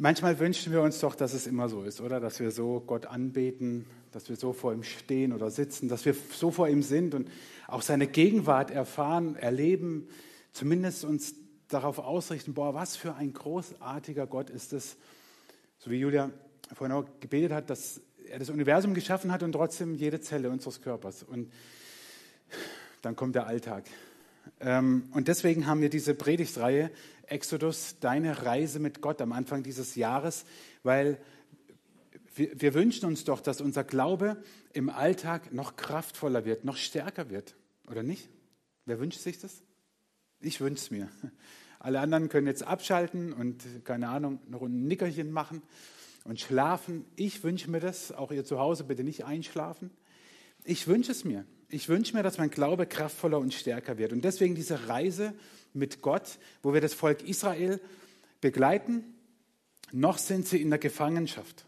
[0.00, 2.20] Manchmal wünschen wir uns doch, dass es immer so ist, oder?
[2.20, 6.14] Dass wir so Gott anbeten, dass wir so vor ihm stehen oder sitzen, dass wir
[6.14, 7.28] so vor ihm sind und
[7.66, 10.06] auch seine Gegenwart erfahren, erleben,
[10.52, 11.34] zumindest uns
[11.66, 14.96] darauf ausrichten, boah, was für ein großartiger Gott ist es.
[15.78, 16.30] So wie Julia
[16.74, 20.80] vorhin auch gebetet hat, dass er das Universum geschaffen hat und trotzdem jede Zelle unseres
[20.80, 21.24] Körpers.
[21.24, 21.52] Und
[23.02, 23.82] dann kommt der Alltag.
[24.60, 26.92] Ähm, und deswegen haben wir diese Predigtreihe
[27.30, 30.44] Exodus, deine Reise mit Gott am Anfang dieses Jahres,
[30.82, 31.18] weil
[32.34, 34.42] wir, wir wünschen uns doch, dass unser Glaube
[34.72, 38.28] im Alltag noch kraftvoller wird, noch stärker wird, oder nicht?
[38.84, 39.62] Wer wünscht sich das?
[40.40, 41.08] Ich wünsche es mir.
[41.80, 45.62] Alle anderen können jetzt abschalten und, keine Ahnung, noch ein Nickerchen machen
[46.24, 47.04] und schlafen.
[47.16, 49.90] Ich wünsche mir das, auch ihr zu Hause bitte nicht einschlafen.
[50.64, 51.44] Ich wünsche es mir.
[51.68, 54.12] Ich wünsche mir, dass mein Glaube kraftvoller und stärker wird.
[54.12, 55.34] Und deswegen diese Reise
[55.72, 57.80] mit Gott, wo wir das Volk Israel
[58.40, 59.04] begleiten.
[59.92, 61.64] Noch sind sie in der Gefangenschaft.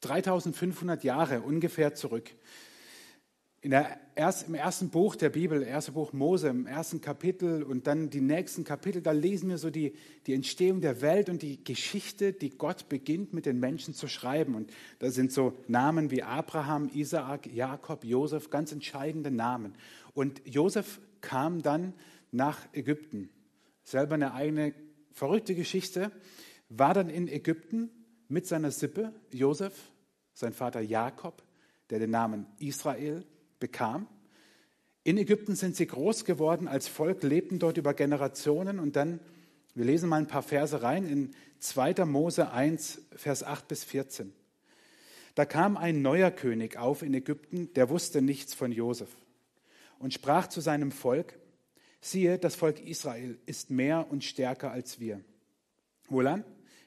[0.00, 2.30] 3500 Jahre ungefähr zurück.
[3.62, 8.08] Der erst, Im ersten Buch der Bibel, erste Buch Mose, im ersten Kapitel und dann
[8.08, 9.94] die nächsten Kapitel, da lesen wir so die,
[10.26, 14.54] die Entstehung der Welt und die Geschichte, die Gott beginnt mit den Menschen zu schreiben.
[14.54, 19.74] Und da sind so Namen wie Abraham, Isaak, Jakob, Josef, ganz entscheidende Namen.
[20.14, 21.92] Und Josef kam dann
[22.32, 23.30] nach Ägypten.
[23.82, 24.74] Selber eine eigene
[25.12, 26.12] verrückte Geschichte.
[26.68, 27.90] War dann in Ägypten
[28.28, 29.74] mit seiner Sippe, Josef,
[30.34, 31.42] sein Vater Jakob,
[31.90, 33.24] der den Namen Israel
[33.58, 34.06] bekam.
[35.02, 39.18] In Ägypten sind sie groß geworden als Volk, lebten dort über Generationen und dann,
[39.74, 42.04] wir lesen mal ein paar Verse rein in 2.
[42.04, 44.32] Mose 1, Vers 8 bis 14.
[45.34, 49.08] Da kam ein neuer König auf in Ägypten, der wusste nichts von Josef
[49.98, 51.38] und sprach zu seinem Volk,
[52.00, 55.22] Siehe, das Volk Israel ist mehr und stärker als wir.
[56.08, 56.44] Wohlan?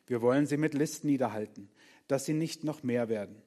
[0.07, 1.69] Wir wollen sie mit List niederhalten,
[2.07, 3.41] dass sie nicht noch mehr werden.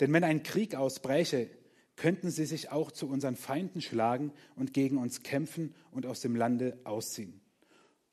[0.00, 1.50] Denn wenn ein Krieg ausbräche,
[1.96, 6.34] könnten sie sich auch zu unseren Feinden schlagen und gegen uns kämpfen und aus dem
[6.34, 7.40] Lande ausziehen.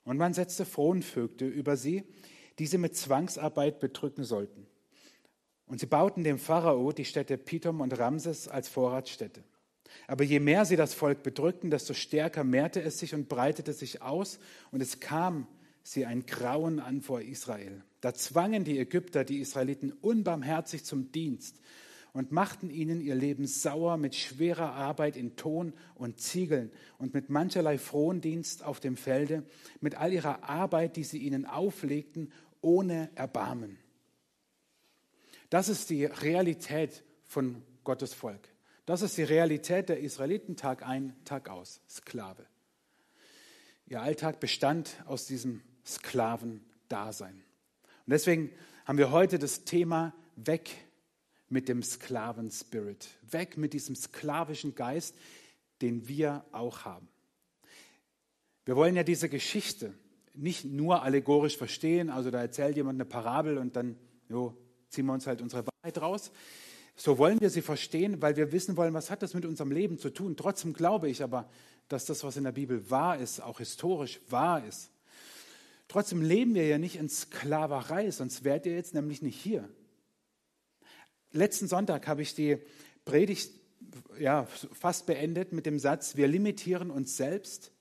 [0.03, 2.03] Und man setzte Fronvögte über sie,
[2.59, 4.67] die sie mit Zwangsarbeit bedrücken sollten.
[5.65, 9.43] Und sie bauten dem Pharao die Städte Pithom und Ramses als Vorratsstätte.
[10.07, 14.01] Aber je mehr sie das Volk bedrückten, desto stärker mehrte es sich und breitete sich
[14.01, 14.39] aus,
[14.71, 15.47] und es kam
[15.83, 17.83] sie ein Grauen an vor Israel.
[18.01, 21.59] Da zwangen die Ägypter die Israeliten unbarmherzig zum Dienst
[22.13, 27.29] und machten ihnen ihr Leben sauer mit schwerer Arbeit in Ton und Ziegeln und mit
[27.29, 29.43] mancherlei Frondienst auf dem Felde,
[29.79, 32.31] mit all ihrer Arbeit, die sie ihnen auflegten,
[32.61, 33.77] ohne Erbarmen.
[35.49, 38.50] Das ist die Realität von Gottes Volk.
[38.91, 41.79] Das ist die Realität der Israeliten Tag ein, Tag aus.
[41.89, 42.45] Sklave.
[43.85, 47.35] Ihr Alltag bestand aus diesem Sklavendasein.
[47.35, 48.51] Und deswegen
[48.83, 50.71] haben wir heute das Thema weg
[51.47, 55.15] mit dem Sklavenspirit, weg mit diesem sklavischen Geist,
[55.81, 57.07] den wir auch haben.
[58.65, 59.93] Wir wollen ja diese Geschichte
[60.33, 63.95] nicht nur allegorisch verstehen, also da erzählt jemand eine Parabel und dann
[64.27, 64.53] jo,
[64.89, 66.33] ziehen wir uns halt unsere Wahrheit raus.
[67.01, 69.97] So wollen wir sie verstehen, weil wir wissen wollen, was hat das mit unserem Leben
[69.97, 70.37] zu tun.
[70.37, 71.49] Trotzdem glaube ich aber,
[71.87, 74.91] dass das, was in der Bibel wahr ist, auch historisch wahr ist.
[75.87, 79.67] Trotzdem leben wir ja nicht in Sklaverei, sonst wärt ihr jetzt nämlich nicht hier.
[81.31, 82.59] Letzten Sonntag habe ich die
[83.03, 83.51] Predigt
[84.19, 87.71] ja, fast beendet mit dem Satz, wir limitieren uns selbst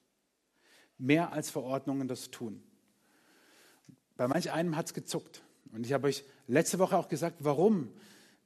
[0.97, 2.62] mehr als Verordnungen das tun.
[4.16, 5.42] Bei manch einem hat es gezuckt.
[5.72, 7.91] Und ich habe euch letzte Woche auch gesagt, warum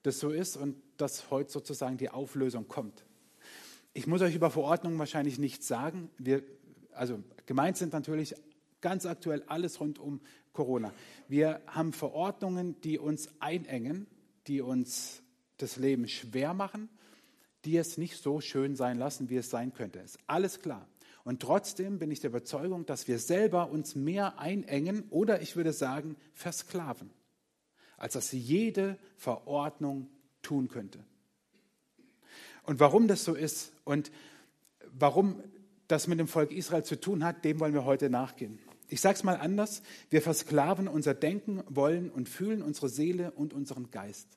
[0.04, 3.04] das so ist und dass heute sozusagen die Auflösung kommt.
[3.94, 6.10] Ich muss euch über Verordnungen wahrscheinlich nichts sagen.
[6.18, 6.44] Wir,
[6.92, 8.34] also gemeint sind natürlich
[8.80, 10.20] ganz aktuell alles rund um
[10.52, 10.92] Corona.
[11.26, 14.06] Wir haben Verordnungen, die uns einengen,
[14.46, 15.22] die uns
[15.56, 16.90] das Leben schwer machen,
[17.64, 20.00] die es nicht so schön sein lassen, wie es sein könnte.
[20.00, 20.86] Ist alles klar.
[21.24, 25.72] Und trotzdem bin ich der Überzeugung, dass wir selber uns mehr einengen oder ich würde
[25.72, 27.10] sagen versklaven
[27.96, 30.08] als dass jede Verordnung
[30.42, 31.04] tun könnte.
[32.64, 34.10] Und warum das so ist und
[34.92, 35.42] warum
[35.88, 38.58] das mit dem Volk Israel zu tun hat, dem wollen wir heute nachgehen.
[38.88, 43.52] Ich sage es mal anders, wir versklaven unser Denken, Wollen und Fühlen, unsere Seele und
[43.52, 44.28] unseren Geist.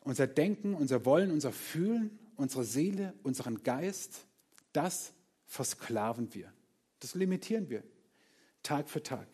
[0.00, 4.26] Unser Denken, unser Wollen, unser Fühlen, unsere Seele, unseren Geist,
[4.72, 5.12] das
[5.46, 6.52] versklaven wir.
[7.00, 7.82] Das limitieren wir
[8.62, 9.28] Tag für Tag.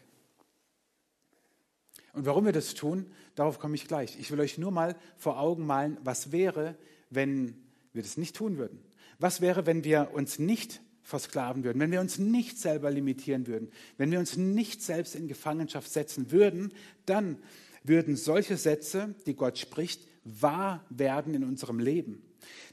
[2.12, 4.18] Und warum wir das tun, darauf komme ich gleich.
[4.18, 6.76] Ich will euch nur mal vor Augen malen, was wäre,
[7.08, 7.54] wenn
[7.92, 8.80] wir das nicht tun würden.
[9.18, 13.70] Was wäre, wenn wir uns nicht versklaven würden, wenn wir uns nicht selber limitieren würden,
[13.96, 16.72] wenn wir uns nicht selbst in Gefangenschaft setzen würden,
[17.06, 17.38] dann
[17.82, 22.22] würden solche Sätze, die Gott spricht, wahr werden in unserem Leben.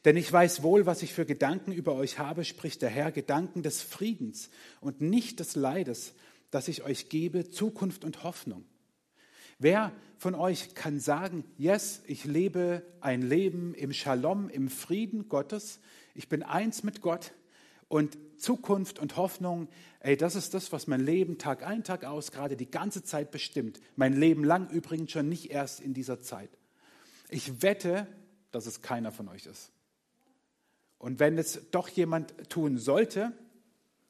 [0.05, 3.63] Denn ich weiß wohl, was ich für Gedanken über euch habe, spricht der Herr, Gedanken
[3.63, 4.49] des Friedens
[4.79, 6.13] und nicht des Leides,
[6.51, 8.63] dass ich euch gebe, Zukunft und Hoffnung.
[9.59, 15.79] Wer von euch kann sagen, yes, ich lebe ein Leben im Shalom, im Frieden Gottes,
[16.13, 17.33] ich bin eins mit Gott
[17.87, 19.67] und Zukunft und Hoffnung,
[19.99, 23.31] ey, das ist das, was mein Leben Tag ein, Tag aus gerade die ganze Zeit
[23.31, 23.79] bestimmt.
[23.95, 26.51] Mein Leben lang übrigens schon nicht erst in dieser Zeit.
[27.29, 28.07] Ich wette,
[28.51, 29.71] dass es keiner von euch ist.
[30.99, 33.31] Und wenn es doch jemand tun sollte,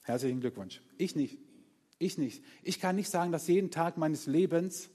[0.03, 0.81] herzlichen Glückwunsch.
[0.97, 1.37] Ich nicht.
[1.99, 2.43] Ich nicht.
[2.63, 4.89] Ich kann nicht sagen, dass jeden Tag meines Lebens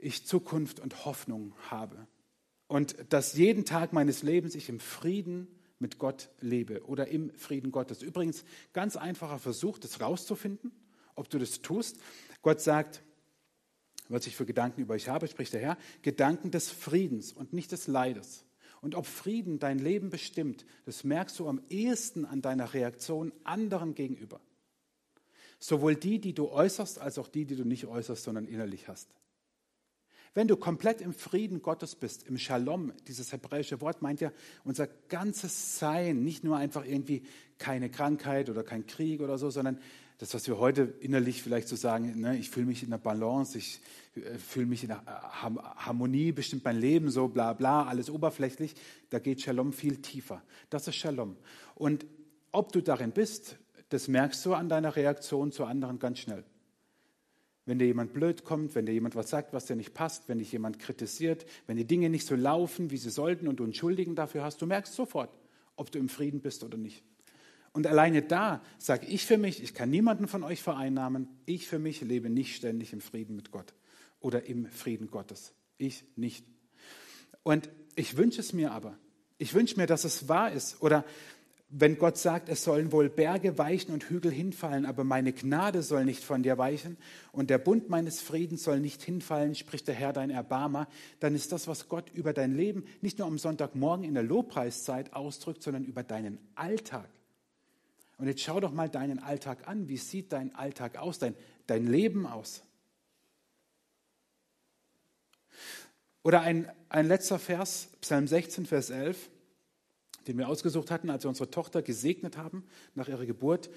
[0.00, 2.06] ich Zukunft und Hoffnung habe.
[2.66, 5.48] Und dass jeden Tag meines Lebens ich im Frieden
[5.78, 8.02] mit Gott lebe oder im Frieden Gottes.
[8.02, 10.70] Übrigens, ganz einfacher Versuch, das rauszufinden,
[11.14, 11.98] ob du das tust.
[12.42, 13.02] Gott sagt,
[14.08, 17.72] was ich für Gedanken über euch habe, spricht der Herr, Gedanken des Friedens und nicht
[17.72, 18.44] des Leides.
[18.80, 23.94] Und ob Frieden dein Leben bestimmt, das merkst du am ehesten an deiner Reaktion anderen
[23.94, 24.40] gegenüber.
[25.58, 29.08] Sowohl die, die du äußerst, als auch die, die du nicht äußerst, sondern innerlich hast.
[30.32, 34.30] Wenn du komplett im Frieden Gottes bist, im Shalom, dieses hebräische Wort meint ja
[34.64, 37.22] unser ganzes Sein, nicht nur einfach irgendwie
[37.58, 39.78] keine Krankheit oder kein Krieg oder so, sondern
[40.18, 43.58] das, was wir heute innerlich vielleicht so sagen, ne, ich fühle mich in der Balance,
[43.58, 43.80] ich
[44.14, 48.74] äh, fühle mich in der Harmonie, bestimmt mein Leben so, bla bla, alles oberflächlich,
[49.08, 50.42] da geht Shalom viel tiefer.
[50.68, 51.36] Das ist Shalom.
[51.74, 52.06] Und
[52.52, 53.56] ob du darin bist,
[53.88, 56.44] das merkst du an deiner Reaktion zu anderen ganz schnell.
[57.66, 60.38] Wenn dir jemand blöd kommt, wenn dir jemand was sagt, was dir nicht passt, wenn
[60.38, 63.74] dich jemand kritisiert, wenn die Dinge nicht so laufen, wie sie sollten und du einen
[63.74, 65.30] Schuldigen dafür hast, du merkst sofort,
[65.76, 67.04] ob du im Frieden bist oder nicht.
[67.72, 71.78] Und alleine da sage ich für mich, ich kann niemanden von euch vereinnahmen, ich für
[71.78, 73.74] mich lebe nicht ständig im Frieden mit Gott
[74.18, 75.52] oder im Frieden Gottes.
[75.78, 76.44] Ich nicht.
[77.42, 78.98] Und ich wünsche es mir aber.
[79.38, 80.82] Ich wünsche mir, dass es wahr ist.
[80.82, 81.04] Oder
[81.72, 86.04] wenn Gott sagt, es sollen wohl Berge weichen und Hügel hinfallen, aber meine Gnade soll
[86.04, 86.96] nicht von dir weichen
[87.30, 90.88] und der Bund meines Friedens soll nicht hinfallen, spricht der Herr dein Erbarmer,
[91.20, 95.12] dann ist das, was Gott über dein Leben nicht nur am Sonntagmorgen in der Lobpreiszeit
[95.12, 97.08] ausdrückt, sondern über deinen Alltag.
[98.18, 99.88] Und jetzt schau doch mal deinen Alltag an.
[99.88, 101.34] Wie sieht dein Alltag aus, dein,
[101.68, 102.62] dein Leben aus?
[106.22, 109.30] Oder ein, ein letzter Vers, Psalm 16, Vers 11
[110.26, 112.64] den wir ausgesucht hatten, als wir unsere Tochter gesegnet haben
[112.94, 113.70] nach ihrer Geburt.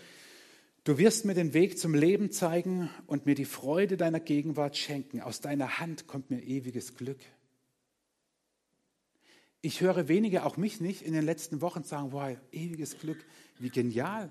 [0.84, 5.22] Du wirst mir den Weg zum Leben zeigen und mir die Freude deiner Gegenwart schenken.
[5.22, 7.20] Aus deiner Hand kommt mir ewiges Glück.
[9.62, 13.24] Ich höre wenige, auch mich nicht, in den letzten Wochen sagen, wow, ewiges Glück,
[13.60, 14.30] wie genial.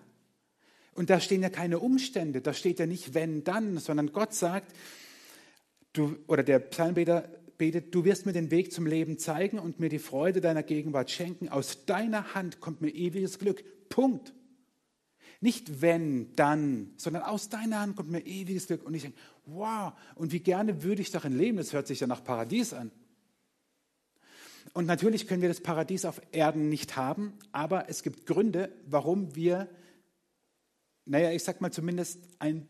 [0.95, 4.77] Und da stehen ja keine Umstände, da steht ja nicht wenn, dann, sondern Gott sagt,
[5.95, 7.31] du, oder der Psalmbeter
[7.63, 11.13] betet, du wirst mir den Weg zum Leben zeigen und mir die Freude deiner Gegenwart
[11.13, 11.49] schenken.
[11.49, 13.63] Aus deiner Hand kommt mir ewiges Glück.
[13.89, 14.35] Punkt.
[15.41, 18.83] Nicht wenn, dann, sondern aus deiner Hand kommt mir ewiges Glück.
[18.83, 19.17] Und ich denke,
[19.47, 21.57] wow, und wie gerne würde ich darin leben.
[21.57, 22.91] Das hört sich ja nach Paradies an.
[24.73, 29.37] Und natürlich können wir das Paradies auf Erden nicht haben, aber es gibt Gründe, warum
[29.37, 29.69] wir,
[31.05, 32.69] naja, ich sag mal zumindest ein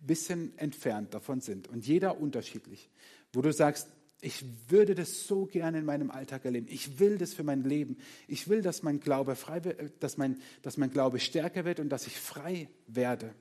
[0.00, 1.68] bisschen entfernt davon sind.
[1.68, 2.88] Und jeder unterschiedlich.
[3.34, 3.88] Wo du sagst,
[4.24, 6.66] ich würde das so gerne in meinem Alltag erleben.
[6.70, 7.98] Ich will das für mein Leben.
[8.26, 11.90] Ich will, dass mein Glaube frei wird, dass mein, dass mein Glaube stärker wird und
[11.90, 13.34] dass ich frei werde.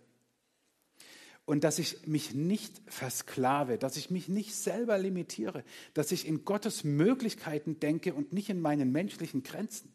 [1.46, 5.64] Und dass ich mich nicht versklave, dass ich mich nicht selber limitiere,
[5.94, 9.94] dass ich in Gottes Möglichkeiten denke und nicht in meinen menschlichen Grenzen.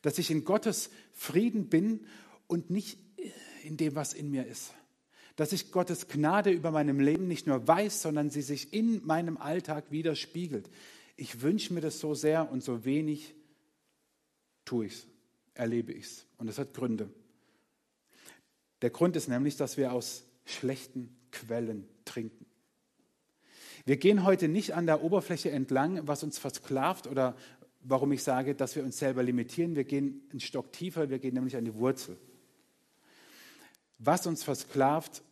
[0.00, 2.06] Dass ich in Gottes Frieden bin
[2.46, 2.98] und nicht
[3.62, 4.72] in dem, was in mir ist
[5.36, 9.36] dass ich Gottes Gnade über meinem Leben nicht nur weiß, sondern sie sich in meinem
[9.36, 10.68] Alltag widerspiegelt.
[11.16, 13.34] Ich wünsche mir das so sehr und so wenig
[14.64, 15.06] tue ich es,
[15.54, 16.26] erlebe ich es.
[16.38, 17.10] Und es hat Gründe.
[18.82, 22.46] Der Grund ist nämlich, dass wir aus schlechten Quellen trinken.
[23.84, 27.36] Wir gehen heute nicht an der Oberfläche entlang, was uns versklavt oder
[27.82, 29.76] warum ich sage, dass wir uns selber limitieren.
[29.76, 32.18] Wir gehen einen Stock tiefer, wir gehen nämlich an die Wurzel.
[33.98, 35.22] Was uns versklavt,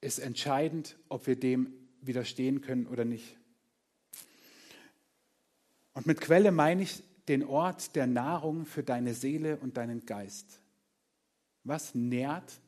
[0.00, 3.36] ist entscheidend, ob wir dem widerstehen können oder nicht.
[5.94, 10.60] Und mit Quelle meine ich den Ort der Nahrung für deine Seele und deinen Geist.
[11.64, 12.60] Was nährt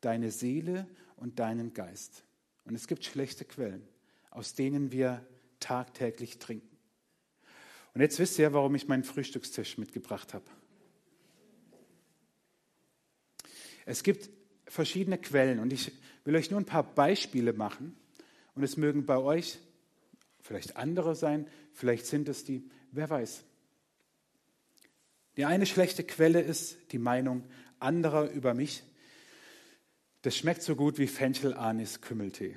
[0.00, 2.24] deine Seele und deinen Geist?
[2.64, 3.82] Und es gibt schlechte Quellen,
[4.30, 5.26] aus denen wir
[5.60, 6.76] tagtäglich trinken.
[7.94, 10.44] Und jetzt wisst ihr, warum ich meinen Frühstückstisch mitgebracht habe.
[13.86, 14.30] Es gibt
[14.66, 15.92] verschiedene Quellen und ich
[16.24, 17.96] will euch nur ein paar Beispiele machen
[18.54, 19.58] und es mögen bei euch
[20.40, 23.44] vielleicht andere sein, vielleicht sind es die, wer weiß.
[25.36, 27.44] Die eine schlechte Quelle ist die Meinung
[27.80, 28.84] anderer über mich.
[30.22, 32.56] Das schmeckt so gut wie Fenchel, Anis, Kümmeltee.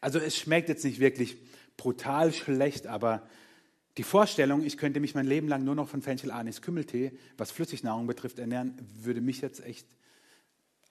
[0.00, 1.36] Also es schmeckt jetzt nicht wirklich
[1.76, 3.26] brutal schlecht, aber
[3.96, 7.50] die Vorstellung, ich könnte mich mein Leben lang nur noch von Fenchel, Anis, Kümmeltee, was
[7.50, 9.86] Flüssignahrung betrifft, ernähren, würde mich jetzt echt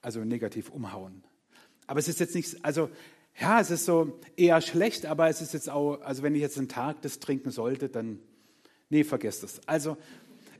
[0.02, 1.24] also negativ umhauen.
[1.86, 2.90] Aber es ist jetzt nicht, also
[3.40, 6.58] ja, es ist so eher schlecht, aber es ist jetzt auch, also wenn ich jetzt
[6.58, 8.18] einen Tag das trinken sollte, dann,
[8.90, 9.66] nee, vergesst es.
[9.66, 9.96] Also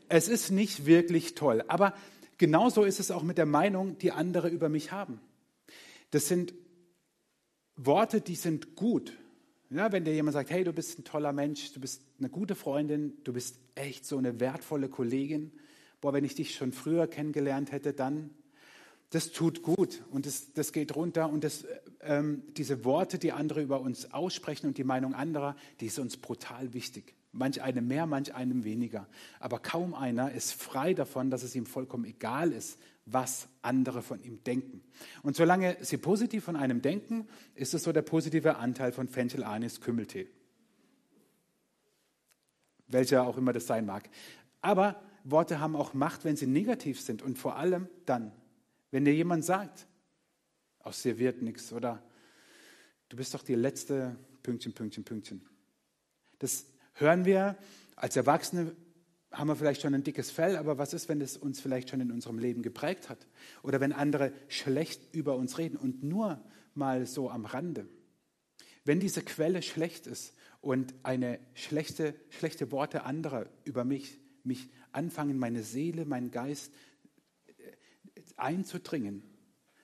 [0.09, 1.95] es ist nicht wirklich toll, aber
[2.39, 5.21] genauso ist es auch mit der Meinung, die andere über mich haben.
[6.13, 6.55] Das sind
[7.79, 9.17] Worte, die sind gut.
[9.71, 12.55] Ja, wenn dir jemand sagt, hey, du bist ein toller Mensch, du bist eine gute
[12.55, 15.53] Freundin, du bist echt so eine wertvolle Kollegin.
[16.01, 18.31] Boah, wenn ich dich schon früher kennengelernt hätte, dann
[19.11, 21.65] das tut gut und das, das geht runter und das,
[22.03, 26.17] ähm, diese Worte, die andere über uns aussprechen und die Meinung anderer, die ist uns
[26.17, 27.15] brutal wichtig.
[27.33, 29.07] Manch einem mehr, manch einem weniger.
[29.39, 32.79] Aber kaum einer ist frei davon, dass es ihm vollkommen egal ist,
[33.13, 34.83] was andere von ihm denken.
[35.23, 39.45] Und solange sie positiv von einem denken, ist es so der positive Anteil von Fenchel,
[39.45, 40.29] Anis, Kümmeltee.
[42.87, 44.09] Welcher auch immer das sein mag.
[44.61, 48.33] Aber Worte haben auch Macht, wenn sie negativ sind und vor allem dann,
[48.91, 49.87] wenn dir jemand sagt,
[50.81, 52.03] aus dir wird nichts oder
[53.09, 55.47] du bist doch die letzte Pünktchen, Pünktchen, Pünktchen.
[56.39, 57.57] Das hören wir
[57.97, 58.75] als Erwachsene,
[59.31, 62.01] haben wir vielleicht schon ein dickes Fell, aber was ist, wenn es uns vielleicht schon
[62.01, 63.27] in unserem Leben geprägt hat?
[63.63, 66.43] Oder wenn andere schlecht über uns reden und nur
[66.75, 67.87] mal so am Rande.
[68.85, 75.39] Wenn diese Quelle schlecht ist und eine schlechte, schlechte Worte anderer über mich, mich anfangen,
[75.39, 76.73] meine Seele, meinen Geist
[78.37, 79.23] einzudringen,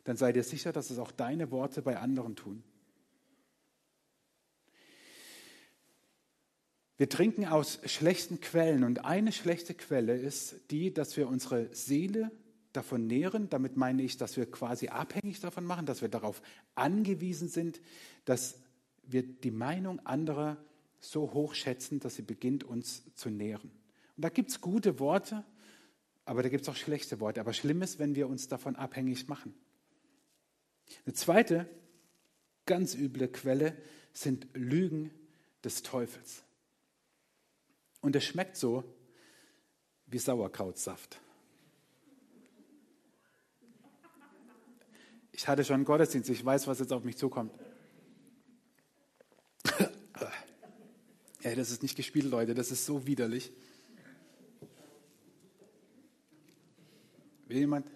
[0.04, 2.62] dann sei dir sicher, dass es auch deine Worte bei anderen tun.
[6.96, 12.30] Wir trinken aus schlechten Quellen und eine schlechte Quelle ist die, dass wir unsere Seele
[12.72, 13.48] davon nähren.
[13.50, 16.40] Damit meine ich, dass wir quasi abhängig davon machen, dass wir darauf
[16.74, 17.80] angewiesen sind,
[18.24, 18.58] dass
[19.02, 20.56] wir die Meinung anderer
[21.00, 23.70] so hoch schätzen, dass sie beginnt uns zu nähren.
[24.16, 25.44] Und da gibt es gute Worte
[26.24, 27.40] aber da gibt es auch schlechte Worte.
[27.40, 29.54] Aber schlimm ist, wenn wir uns davon abhängig machen.
[31.04, 31.68] Eine zweite
[32.66, 33.76] ganz üble Quelle
[34.12, 35.10] sind Lügen
[35.64, 36.43] des Teufels.
[38.04, 38.84] Und es schmeckt so
[40.04, 41.18] wie Sauerkrautsaft.
[45.32, 47.58] Ich hatte schon einen Gottesdienst, ich weiß, was jetzt auf mich zukommt.
[51.42, 53.50] Ja, das ist nicht gespielt, Leute, das ist so widerlich.
[57.46, 57.86] Will jemand?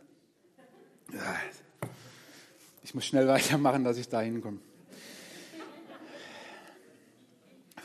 [2.82, 4.60] Ich muss schnell weitermachen, dass ich da hinkomme.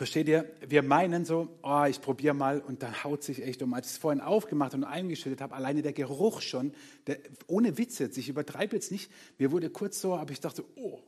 [0.04, 0.52] Versteht ihr?
[0.68, 3.74] Wir meinen so, oh, ich probiere mal und dann haut sich echt um.
[3.74, 6.74] Als ich es vorhin aufgemacht und eingeschüttet habe, alleine der Geruch schon,
[7.08, 10.66] der, ohne Witz jetzt, ich übertreibe jetzt nicht, mir wurde kurz so, aber ich dachte,
[10.76, 11.00] oh,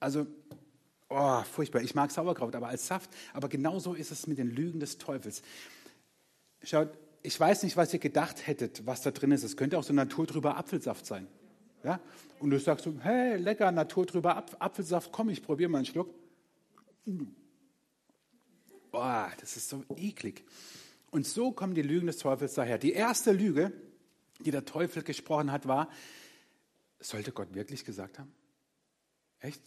[0.00, 0.26] also,
[1.08, 1.82] oh, furchtbar.
[1.82, 3.10] Ich mag Sauerkraut, aber als Saft.
[3.32, 5.42] Aber genauso ist es mit den Lügen des Teufels.
[6.64, 6.88] Schaut,
[7.22, 9.44] ich weiß nicht, was ihr gedacht hättet, was da drin ist.
[9.44, 11.28] Es könnte auch so naturtrüber Apfelsaft sein.
[11.84, 12.00] Ja?
[12.40, 16.12] Und du sagst so, hey, lecker, naturtrüber Apfelsaft, komm, ich probiere mal einen Schluck.
[18.90, 20.44] Boah, das ist so eklig.
[21.10, 22.78] Und so kommen die Lügen des Teufels daher.
[22.78, 23.72] Die erste Lüge,
[24.40, 25.90] die der Teufel gesprochen hat, war,
[27.00, 28.32] sollte Gott wirklich gesagt haben?
[29.40, 29.62] Echt?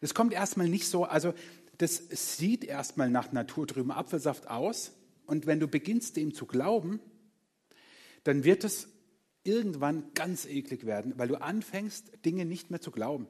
[0.00, 1.34] Es kommt erstmal nicht so, also
[1.78, 2.02] das
[2.36, 4.92] sieht erstmal nach naturtrüben Apfelsaft aus,
[5.26, 7.00] und wenn du beginnst, dem zu glauben,
[8.24, 8.88] dann wird es
[9.44, 13.26] irgendwann ganz eklig werden, weil du anfängst, Dinge nicht mehr zu glauben.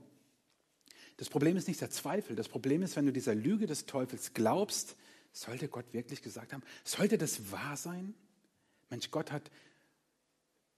[1.17, 2.37] Das Problem ist nicht der Zweifel.
[2.37, 4.97] Das Problem ist, wenn du dieser Lüge des Teufels glaubst,
[5.33, 8.15] sollte Gott wirklich gesagt haben, sollte das wahr sein?
[8.91, 9.51] Mensch, Gott hat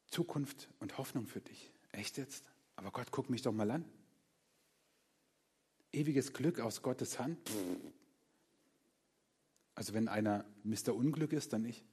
[0.09, 1.73] Zukunft und Hoffnung für dich.
[1.93, 2.45] Echt jetzt?
[2.77, 3.85] Aber Gott, guck mich doch mal an.
[5.93, 7.39] Ewiges Glück aus Gottes Hand.
[9.75, 10.95] Also wenn einer Mr.
[10.95, 11.85] Unglück ist, dann nicht.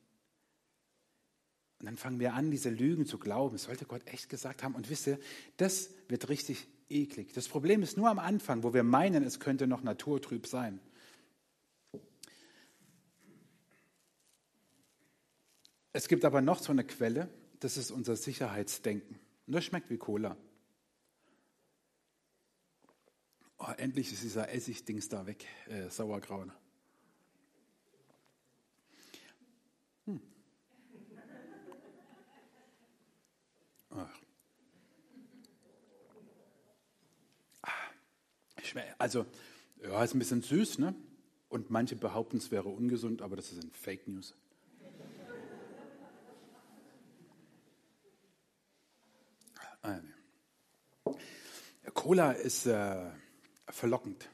[1.79, 3.57] Und dann fangen wir an, diese Lügen zu glauben.
[3.57, 4.75] sollte Gott echt gesagt haben.
[4.75, 5.19] Und wisst ihr,
[5.57, 7.33] das wird richtig eklig.
[7.33, 10.79] Das Problem ist nur am Anfang, wo wir meinen, es könnte noch naturtrüb sein.
[15.93, 17.29] Es gibt aber noch so eine Quelle,
[17.60, 19.19] das ist unser Sicherheitsdenken.
[19.48, 20.38] Und das schmeckt wie Cola.
[23.57, 26.50] Oh, endlich ist dieser Essigdings da weg, äh, Sauerkraut.
[30.05, 30.21] Hm.
[38.97, 39.25] Also,
[39.81, 40.95] ja, ist ein bisschen süß, ne?
[41.49, 44.33] Und manche behaupten, es wäre ungesund, aber das sind Fake News.
[49.83, 49.99] Ah,
[51.93, 53.09] Cola ist äh,
[53.67, 54.29] verlockend.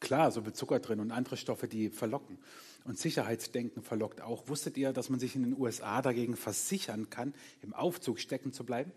[0.00, 2.38] Klar, so viel Zucker drin und andere Stoffe, die verlocken.
[2.84, 4.48] Und Sicherheitsdenken verlockt auch.
[4.48, 8.64] Wusstet ihr, dass man sich in den USA dagegen versichern kann, im Aufzug stecken zu
[8.64, 8.92] bleiben?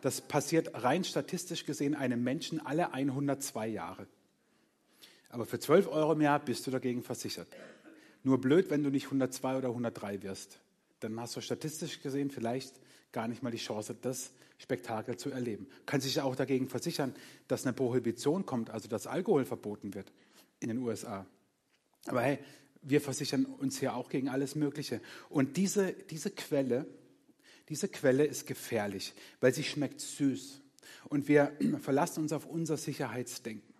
[0.00, 4.06] Das passiert rein statistisch gesehen einem Menschen alle 102 Jahre.
[5.28, 7.48] Aber für 12 Euro im Jahr bist du dagegen versichert.
[8.22, 10.60] Nur blöd, wenn du nicht 102 oder 103 wirst.
[11.00, 12.74] Dann hast du statistisch gesehen vielleicht
[13.12, 15.66] gar nicht mal die Chance, das Spektakel zu erleben.
[15.86, 17.14] Kann sich auch dagegen versichern,
[17.48, 20.12] dass eine Prohibition kommt, also dass Alkohol verboten wird
[20.60, 21.26] in den USA.
[22.06, 22.38] Aber hey,
[22.82, 25.00] wir versichern uns hier auch gegen alles Mögliche.
[25.28, 26.86] Und diese, diese Quelle,
[27.68, 30.60] diese Quelle ist gefährlich, weil sie schmeckt süß.
[31.08, 33.72] Und wir verlassen uns auf unser Sicherheitsdenken.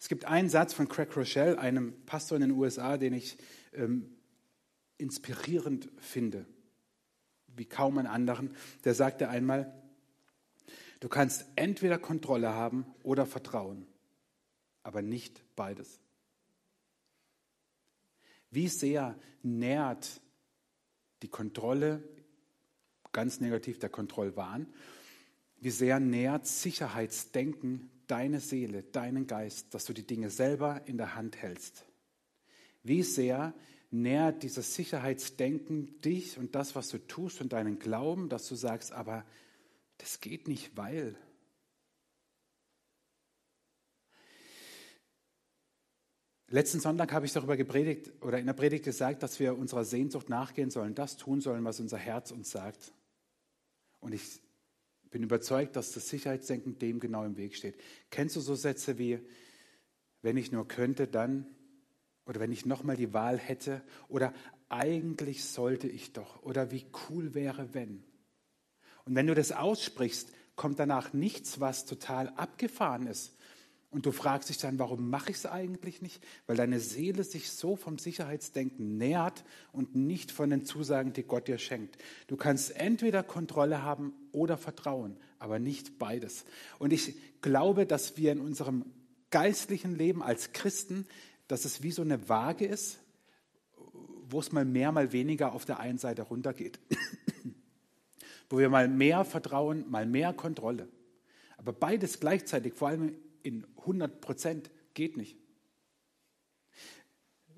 [0.00, 3.36] Es gibt einen Satz von Craig Rochelle, einem Pastor in den USA, den ich
[3.72, 4.16] ähm,
[4.96, 6.46] inspirierend finde,
[7.56, 8.54] wie kaum einen anderen.
[8.84, 9.72] Der sagte einmal,
[11.00, 13.86] du kannst entweder Kontrolle haben oder Vertrauen,
[14.84, 16.00] aber nicht beides.
[18.50, 20.20] Wie sehr nährt
[21.22, 22.02] die Kontrolle,
[23.18, 24.68] ganz negativ der Kontrollwahn,
[25.58, 31.16] wie sehr nährt Sicherheitsdenken deine Seele, deinen Geist, dass du die Dinge selber in der
[31.16, 31.84] Hand hältst.
[32.84, 33.54] Wie sehr
[33.90, 38.92] nährt dieses Sicherheitsdenken dich und das, was du tust und deinen Glauben, dass du sagst,
[38.92, 39.24] aber
[39.96, 41.16] das geht nicht, weil.
[46.46, 50.28] Letzten Sonntag habe ich darüber gepredigt oder in der Predigt gesagt, dass wir unserer Sehnsucht
[50.28, 52.92] nachgehen sollen, das tun sollen, was unser Herz uns sagt.
[54.00, 54.40] Und ich
[55.10, 57.76] bin überzeugt, dass das Sicherheitsdenken dem genau im Weg steht.
[58.10, 59.20] Kennst du so Sätze wie,
[60.22, 61.46] wenn ich nur könnte, dann,
[62.26, 64.34] oder wenn ich nochmal die Wahl hätte, oder
[64.68, 68.04] eigentlich sollte ich doch, oder wie cool wäre, wenn.
[69.04, 73.34] Und wenn du das aussprichst, kommt danach nichts, was total abgefahren ist,
[73.90, 76.22] und du fragst dich dann, warum mache ich es eigentlich nicht?
[76.46, 81.48] Weil deine Seele sich so vom Sicherheitsdenken nährt und nicht von den Zusagen, die Gott
[81.48, 81.96] dir schenkt.
[82.26, 86.44] Du kannst entweder Kontrolle haben oder Vertrauen, aber nicht beides.
[86.78, 88.84] Und ich glaube, dass wir in unserem
[89.30, 91.06] geistlichen Leben als Christen,
[91.46, 92.98] dass es wie so eine Waage ist,
[94.28, 96.78] wo es mal mehr, mal weniger auf der einen Seite runtergeht.
[98.50, 100.88] wo wir mal mehr Vertrauen, mal mehr Kontrolle.
[101.56, 105.36] Aber beides gleichzeitig, vor allem in 100 Prozent geht nicht.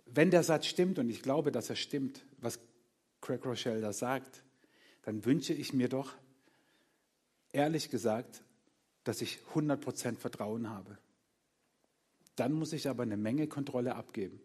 [0.06, 2.58] Wenn der Satz stimmt, und ich glaube, dass er stimmt, was
[3.20, 4.42] Craig Rochelle da sagt,
[5.02, 6.14] dann wünsche ich mir doch,
[7.52, 8.42] ehrlich gesagt,
[9.04, 10.98] dass ich 100 Prozent Vertrauen habe.
[12.36, 14.40] Dann muss ich aber eine Menge Kontrolle abgeben.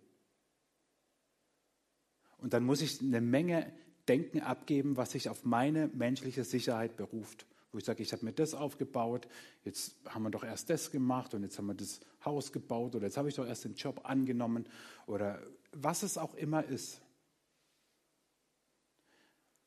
[2.38, 3.71] Und dann muss ich eine Menge
[4.08, 8.31] Denken abgeben, was sich auf meine menschliche Sicherheit beruft wo ich sage, ich habe mir
[8.31, 9.27] das aufgebaut,
[9.65, 13.07] jetzt haben wir doch erst das gemacht und jetzt haben wir das Haus gebaut oder
[13.07, 14.65] jetzt habe ich doch erst den Job angenommen
[15.07, 17.01] oder was es auch immer ist.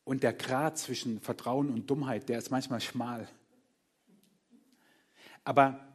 [0.05, 3.29] Und der Grad zwischen Vertrauen und Dummheit, der ist manchmal schmal.
[5.43, 5.87] Aber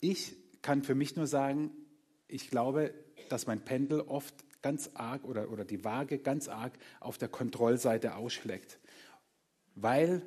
[0.00, 1.70] ich kann für mich nur sagen,
[2.28, 2.92] ich glaube,
[3.30, 8.16] dass mein Pendel oft ganz arg oder, oder die Waage ganz arg auf der Kontrollseite
[8.16, 8.78] ausschlägt.
[9.76, 10.20] Weil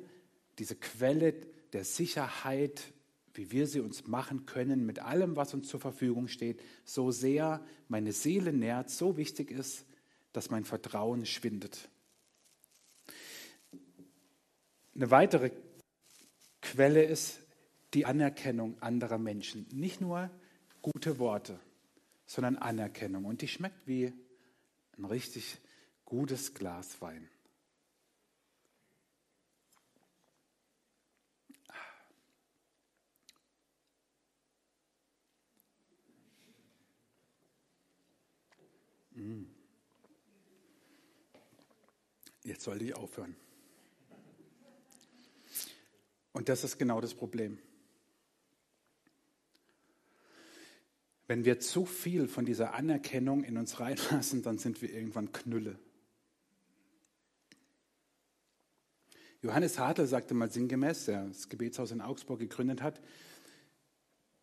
[0.60, 1.32] diese Quelle
[1.72, 2.92] der Sicherheit,
[3.32, 7.64] wie wir sie uns machen können, mit allem, was uns zur Verfügung steht, so sehr
[7.88, 9.86] meine Seele nährt, so wichtig ist,
[10.32, 11.88] dass mein Vertrauen schwindet.
[14.94, 15.50] Eine weitere
[16.60, 17.40] Quelle ist
[17.94, 19.66] die Anerkennung anderer Menschen.
[19.72, 20.30] Nicht nur
[20.82, 21.58] gute Worte,
[22.26, 23.24] sondern Anerkennung.
[23.24, 24.12] Und die schmeckt wie
[24.98, 25.58] ein richtig
[26.04, 27.30] gutes Glas Wein.
[42.44, 43.36] Jetzt sollte ich aufhören.
[46.32, 47.58] Und das ist genau das Problem.
[51.26, 55.78] Wenn wir zu viel von dieser Anerkennung in uns reinlassen, dann sind wir irgendwann Knülle.
[59.42, 63.00] Johannes Hartl sagte mal sinngemäß, der das Gebetshaus in Augsburg gegründet hat,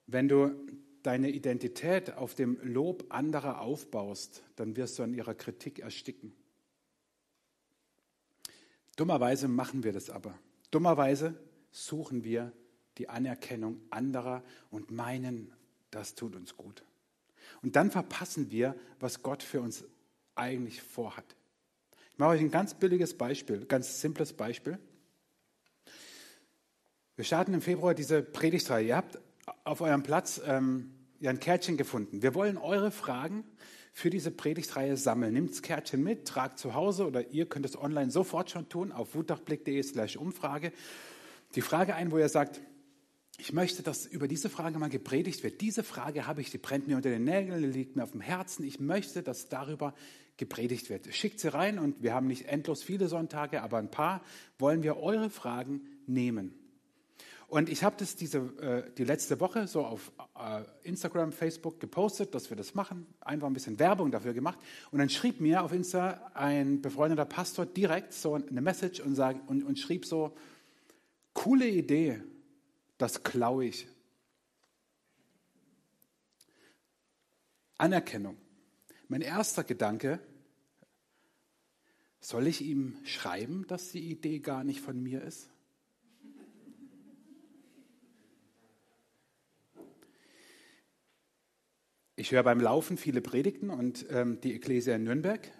[0.10, 0.56] Wenn du
[1.04, 6.34] deine Identität auf dem Lob anderer aufbaust, dann wirst du an ihrer Kritik ersticken.
[8.98, 10.38] Dummerweise machen wir das aber.
[10.72, 11.40] Dummerweise
[11.72, 12.52] suchen wir
[12.98, 15.54] die Anerkennung anderer und meinen,
[15.92, 16.84] das tut uns gut.
[17.62, 19.86] Und dann verpassen wir, was Gott für uns
[20.36, 21.36] eigentlich vorhat.
[22.12, 24.80] Ich mache euch ein ganz billiges Beispiel, ganz simples Beispiel.
[27.16, 28.88] Wir starten im Februar diese Predigtreihe.
[28.88, 29.20] Ihr habt
[29.64, 32.22] auf eurem Platz ähm, ein Kärtchen gefunden.
[32.24, 33.44] Wir wollen eure Fragen
[33.98, 35.34] für diese Predigtreihe sammeln.
[35.34, 38.92] Nehmt das Kärtchen mit, tragt zu Hause oder ihr könnt es online sofort schon tun
[38.92, 40.72] auf wutachblick.de slash Umfrage.
[41.56, 42.62] Die Frage ein, wo ihr sagt,
[43.40, 45.62] ich möchte, dass über diese Frage mal gepredigt wird.
[45.62, 48.22] Diese Frage habe ich, die brennt mir unter den Nägeln, die liegt mir auf dem
[48.22, 48.64] Herzen.
[48.68, 49.96] Ich möchte, dass darüber
[50.38, 51.12] gepredigt wird.
[51.12, 54.22] Schickt sie rein und wir haben nicht endlos viele Sonntage, aber ein paar
[54.60, 56.54] wollen wir eure Fragen nehmen.
[57.48, 62.36] Und ich habe das diese, äh, die letzte Woche so auf äh, Instagram, Facebook gepostet,
[62.36, 63.08] dass wir das machen.
[63.22, 64.60] Einfach ein bisschen Werbung dafür gemacht.
[64.92, 69.38] Und dann schrieb mir auf Insta ein befreundeter Pastor direkt so eine Message und, sag,
[69.50, 70.36] und, und schrieb so,
[71.34, 72.22] coole Idee,
[72.98, 73.88] das klaue ich.
[77.78, 78.36] Anerkennung.
[79.08, 80.20] Mein erster Gedanke,
[82.20, 85.50] soll ich ihm schreiben, dass die Idee gar nicht von mir ist?
[92.20, 95.52] Ich höre beim Laufen viele Predigten und ähm, die Ekklesia in Nürnberg,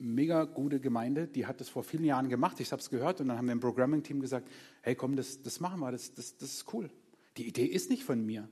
[0.00, 2.58] mega gute Gemeinde, die hat das vor vielen Jahren gemacht.
[2.58, 4.48] Ich habe es gehört und dann haben wir im Programming-Team gesagt,
[4.82, 6.90] hey komm, das, das machen wir, das, das, das ist cool.
[7.36, 8.48] Die Idee ist nicht von mir.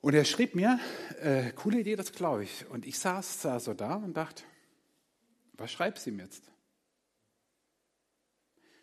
[0.00, 0.78] Und er schrieb mir,
[1.20, 2.64] äh, coole Idee, das glaube ich.
[2.70, 4.44] Und ich saß da so da und dachte,
[5.54, 6.44] was schreibst du ihm jetzt?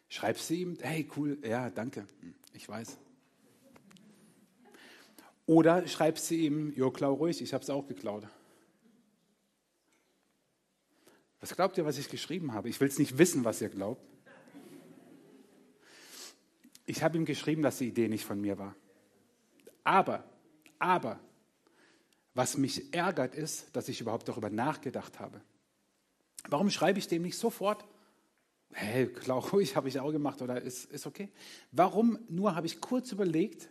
[0.10, 2.98] Schreibst du ihm, hey cool, ja, danke, hm, ich weiß.
[5.52, 8.26] Oder schreibst du ihm, jo, klau ruhig, ich habe es auch geklaut.
[11.42, 12.70] Was glaubt ihr, was ich geschrieben habe?
[12.70, 14.02] Ich will es nicht wissen, was ihr glaubt.
[16.86, 18.78] Ich habe ihm geschrieben, dass die Idee nicht von mir war.
[19.84, 20.24] Aber,
[20.80, 21.20] aber,
[22.34, 25.42] was mich ärgert ist, dass ich überhaupt darüber nachgedacht habe.
[26.48, 27.84] Warum schreibe ich dem nicht sofort?
[28.72, 31.28] Hey, klar, ruhig, habe ich auch gemacht oder ist, ist okay.
[31.74, 33.68] Warum nur habe ich kurz überlegt,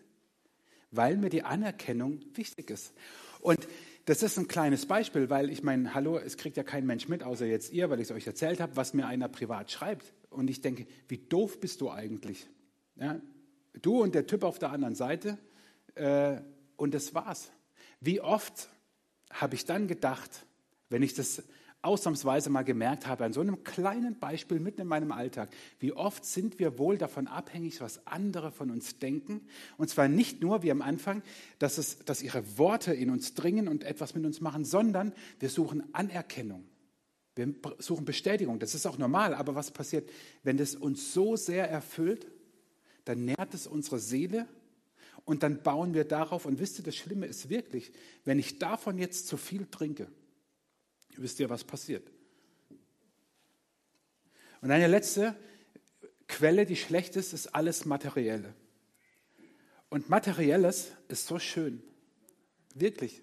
[0.91, 2.93] weil mir die Anerkennung wichtig ist.
[3.41, 3.67] Und
[4.07, 7.23] das ist ein kleines Beispiel, weil ich meine, hallo, es kriegt ja kein Mensch mit,
[7.23, 10.13] außer jetzt ihr, weil ich es euch erzählt habe, was mir einer privat schreibt.
[10.31, 12.47] Und ich denke, wie doof bist du eigentlich?
[12.97, 13.21] Ja?
[13.83, 15.39] Du und der Typ auf der anderen Seite.
[15.95, 16.41] Äh,
[16.77, 17.51] und das war's.
[18.01, 18.69] Wie oft
[19.31, 20.47] habe ich dann gedacht,
[20.89, 21.43] wenn ich das
[21.83, 26.25] ausnahmsweise mal gemerkt habe, an so einem kleinen Beispiel mitten in meinem Alltag, wie oft
[26.25, 29.47] sind wir wohl davon abhängig, was andere von uns denken.
[29.79, 31.23] Und zwar nicht nur wie am Anfang,
[31.59, 35.49] dass, es, dass ihre Worte in uns dringen und etwas mit uns machen, sondern wir
[35.49, 36.65] suchen Anerkennung.
[37.35, 38.59] Wir suchen Bestätigung.
[38.59, 39.35] Das ist auch normal.
[39.35, 40.11] Aber was passiert,
[40.43, 42.27] wenn das uns so sehr erfüllt?
[43.07, 44.47] Dann nährt es unsere Seele
[45.25, 46.45] und dann bauen wir darauf.
[46.45, 47.93] Und wisst ihr, das Schlimme ist wirklich,
[48.25, 50.09] wenn ich davon jetzt zu viel trinke,
[51.21, 52.11] wisst ihr, was passiert.
[54.61, 55.37] Und eine letzte
[56.29, 58.55] Quelle, die schlecht ist, ist alles Materielle.
[59.89, 61.83] Und Materielles ist so schön.
[62.75, 63.23] Wirklich.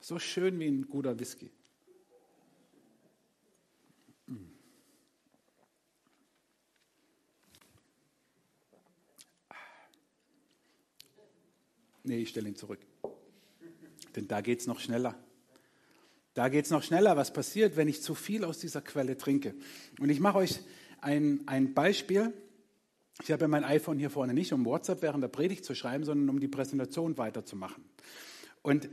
[0.00, 1.50] So schön wie ein guter Whisky.
[12.02, 12.80] Nee, ich stelle ihn zurück.
[14.16, 15.16] Denn da geht es noch schneller.
[16.34, 19.54] Da geht es noch schneller, was passiert, wenn ich zu viel aus dieser Quelle trinke.
[19.98, 20.60] Und ich mache euch
[21.00, 22.32] ein, ein Beispiel.
[23.22, 26.04] Ich habe ja mein iPhone hier vorne nicht, um WhatsApp während der Predigt zu schreiben,
[26.04, 27.84] sondern um die Präsentation weiterzumachen.
[28.62, 28.88] Und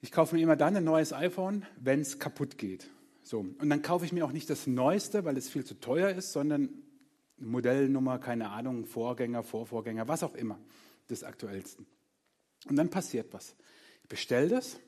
[0.00, 2.88] ich kaufe mir immer dann ein neues iPhone, wenn es kaputt geht.
[3.22, 3.38] So.
[3.38, 6.32] Und dann kaufe ich mir auch nicht das Neueste, weil es viel zu teuer ist,
[6.32, 6.70] sondern
[7.38, 10.58] Modellnummer, keine Ahnung, Vorgänger, Vorvorgänger, was auch immer,
[11.08, 11.86] des aktuellsten.
[12.68, 13.54] Und dann passiert was.
[14.02, 14.78] Ich bestelle das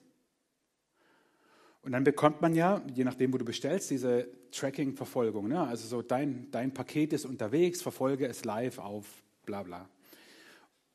[1.85, 5.49] und dann bekommt man ja, je nachdem, wo du bestellst, diese Tracking-Verfolgung.
[5.49, 5.61] Ne?
[5.61, 9.07] Also so dein, dein Paket ist unterwegs, verfolge es live auf
[9.45, 9.89] bla bla.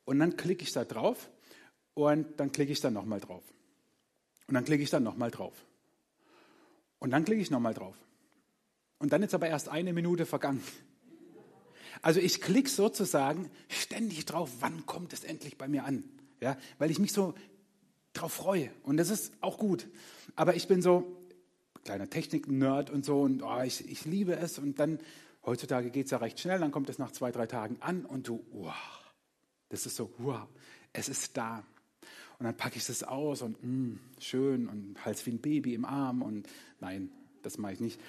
[0.04, 1.30] Und dann klicke ich da drauf
[1.94, 3.44] und dann klicke ich dann nochmal drauf.
[4.48, 5.54] Und dann klicke ich dann nochmal drauf.
[6.98, 7.94] Und dann klicke ich nochmal drauf.
[8.98, 10.62] Und dann ist aber erst eine Minute vergangen.
[12.02, 16.02] Also ich klicke sozusagen ständig drauf, wann kommt es endlich bei mir an.
[16.40, 17.34] Ja, weil ich mich so
[18.12, 18.70] drauf freue.
[18.82, 19.88] Und das ist auch gut.
[20.36, 21.16] Aber ich bin so
[21.84, 24.58] kleiner Technik-Nerd und so und oh, ich, ich liebe es.
[24.58, 24.98] Und dann,
[25.44, 28.28] heutzutage geht es ja recht schnell, dann kommt es nach zwei, drei Tagen an und
[28.28, 28.74] du, wow,
[29.68, 30.46] das ist so, wow,
[30.92, 31.64] es ist da.
[32.38, 35.84] und dann packe ich es aus und mh, schön und Hals wie ein Baby im
[35.84, 36.48] Arm und
[36.80, 37.10] nein,
[37.42, 38.00] das mache ich nicht.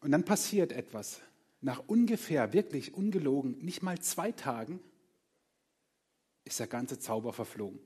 [0.00, 1.20] Und dann passiert etwas.
[1.60, 4.80] Nach ungefähr, wirklich ungelogen, nicht mal zwei Tagen
[6.44, 7.80] ist der ganze Zauber verflogen.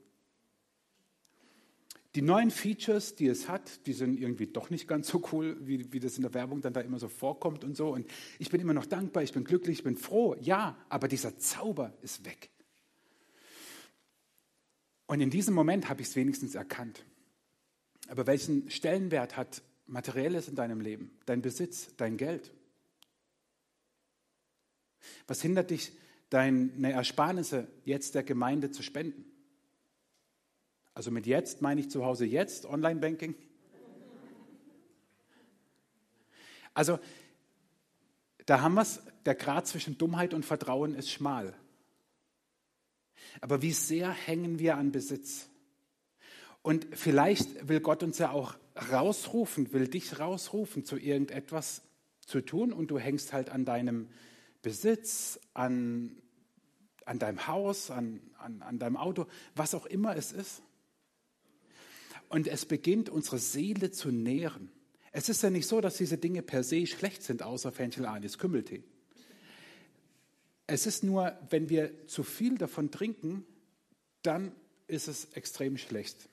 [2.15, 5.91] Die neuen Features, die es hat, die sind irgendwie doch nicht ganz so cool, wie,
[5.91, 7.89] wie das in der Werbung dann da immer so vorkommt und so.
[7.89, 8.05] Und
[8.37, 11.91] ich bin immer noch dankbar, ich bin glücklich, ich bin froh, ja, aber dieser Zauber
[12.03, 12.51] ist weg.
[15.07, 17.03] Und in diesem Moment habe ich es wenigstens erkannt.
[18.09, 22.51] Aber welchen Stellenwert hat Materielles in deinem Leben, dein Besitz, dein Geld?
[25.25, 25.93] Was hindert dich,
[26.29, 29.32] deine Ersparnisse jetzt der Gemeinde zu spenden?
[30.93, 33.35] Also mit jetzt meine ich zu Hause jetzt, Online-Banking.
[36.73, 36.99] Also
[38.45, 41.55] da haben wir es, der Grad zwischen Dummheit und Vertrauen ist schmal.
[43.41, 45.49] Aber wie sehr hängen wir an Besitz?
[46.61, 48.55] Und vielleicht will Gott uns ja auch
[48.91, 51.81] rausrufen, will dich rausrufen, zu irgendetwas
[52.25, 54.09] zu tun und du hängst halt an deinem
[54.61, 56.15] Besitz, an,
[57.05, 59.25] an deinem Haus, an, an, an deinem Auto,
[59.55, 60.61] was auch immer es ist.
[62.33, 64.71] Und es beginnt unsere Seele zu nähren.
[65.11, 68.39] Es ist ja nicht so, dass diese Dinge per se schlecht sind, außer Fenchel Anis
[68.39, 68.83] Kümmeltee.
[70.65, 73.45] Es ist nur, wenn wir zu viel davon trinken,
[74.23, 74.51] dann
[74.87, 76.27] ist es extrem schlecht.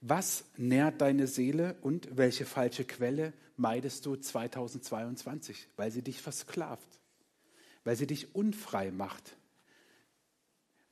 [0.00, 5.66] Was nährt deine Seele und welche falsche Quelle meidest du 2022?
[5.74, 7.00] Weil sie dich versklavt,
[7.82, 9.36] weil sie dich unfrei macht.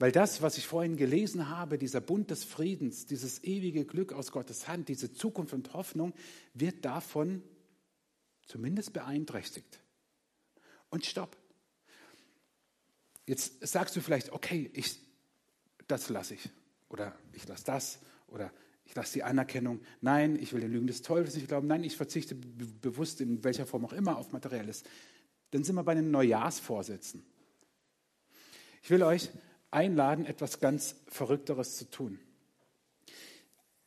[0.01, 4.33] Weil das, was ich vorhin gelesen habe, dieser Bund des Friedens, dieses ewige Glück aus
[4.33, 6.15] Gottes Hand, diese Zukunft und Hoffnung,
[6.55, 7.43] wird davon
[8.47, 9.79] zumindest beeinträchtigt.
[10.89, 11.37] Und stopp.
[13.27, 14.99] Jetzt sagst du vielleicht, okay, ich,
[15.87, 16.49] das lasse ich.
[16.89, 17.99] Oder ich lasse das.
[18.29, 18.51] Oder
[18.87, 19.83] ich lasse die Anerkennung.
[20.01, 21.67] Nein, ich will den Lügen des Teufels nicht glauben.
[21.67, 24.83] Nein, ich verzichte bewusst in welcher Form auch immer auf Materielles.
[25.51, 27.23] Dann sind wir bei den Neujahrsvorsätzen.
[28.83, 29.29] Ich will euch
[29.71, 32.19] einladen, etwas ganz Verrückteres zu tun.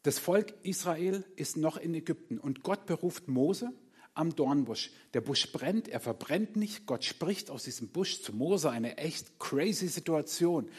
[0.03, 3.71] Das Volk Israel ist noch in Ägypten und Gott beruft Mose
[4.13, 4.91] am Dornbusch.
[5.13, 6.85] Der Busch brennt, er verbrennt nicht.
[6.85, 10.69] Gott spricht aus diesem Busch zu Mose, eine echt crazy Situation.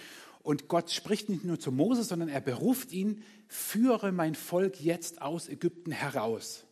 [0.43, 5.23] Und Gott spricht nicht nur zu Mose, sondern er beruft ihn, führe mein Volk jetzt
[5.23, 6.65] aus Ägypten heraus.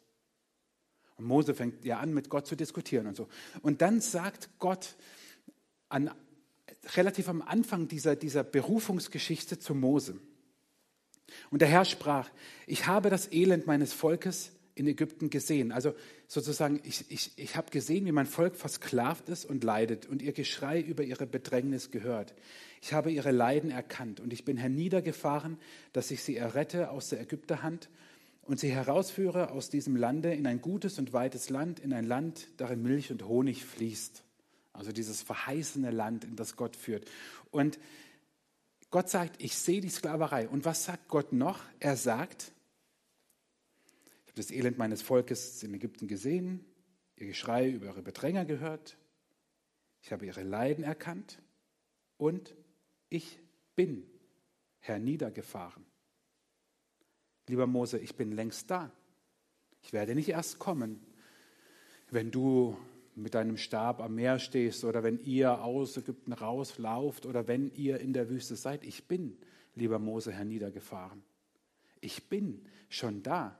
[1.16, 3.28] Und Mose fängt ja an, mit Gott zu diskutieren und so.
[3.62, 4.96] Und dann sagt Gott
[5.88, 6.10] an,
[6.96, 10.18] relativ am Anfang dieser, dieser Berufungsgeschichte zu Mose.
[11.50, 12.30] Und der Herr sprach,
[12.66, 15.72] ich habe das Elend meines Volkes in Ägypten gesehen.
[15.72, 15.94] Also
[16.26, 20.32] sozusagen, ich, ich, ich habe gesehen, wie mein Volk versklavt ist und leidet und ihr
[20.32, 22.34] Geschrei über ihre Bedrängnis gehört.
[22.80, 25.58] Ich habe ihre Leiden erkannt und ich bin herniedergefahren,
[25.92, 27.90] dass ich sie errette aus der Ägypterhand
[28.42, 32.48] und sie herausführe aus diesem Lande in ein gutes und weites Land, in ein Land,
[32.56, 34.24] darin Milch und Honig fließt.
[34.72, 37.10] Also dieses verheißene Land, in das Gott führt.
[37.50, 37.78] Und
[38.90, 40.48] Gott sagt, ich sehe die Sklaverei.
[40.48, 41.60] Und was sagt Gott noch?
[41.80, 42.52] Er sagt,
[44.32, 46.64] habe das Elend meines Volkes in Ägypten gesehen,
[47.16, 48.96] ihr Geschrei über ihre Bedränger gehört,
[50.00, 51.38] ich habe ihre Leiden erkannt
[52.16, 52.54] und
[53.10, 53.38] ich
[53.76, 54.10] bin
[54.78, 55.84] herniedergefahren.
[57.46, 58.90] Lieber Mose, ich bin längst da.
[59.82, 61.04] Ich werde nicht erst kommen,
[62.10, 62.78] wenn du
[63.14, 68.00] mit deinem Stab am Meer stehst oder wenn ihr aus Ägypten rauslauft oder wenn ihr
[68.00, 68.84] in der Wüste seid.
[68.84, 69.36] Ich bin,
[69.74, 71.22] lieber Mose, herniedergefahren.
[72.00, 73.58] Ich bin schon da.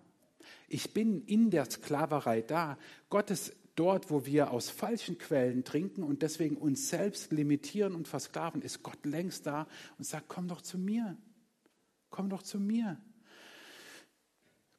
[0.69, 2.79] Ich bin in der Sklaverei da.
[3.11, 8.09] Gott ist dort, wo wir aus falschen Quellen trinken und deswegen uns selbst limitieren und
[8.09, 9.67] versklaven, ist Gott längst da
[9.99, 11.17] und sagt, komm doch zu mir.
[12.11, 13.01] Komm doch zu mir.